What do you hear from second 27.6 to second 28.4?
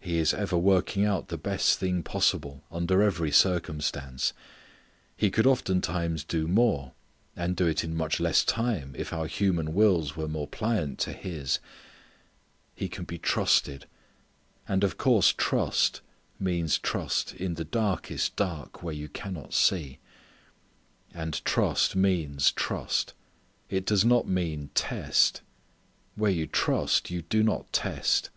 test.